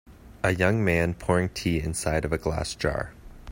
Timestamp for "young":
0.55-0.83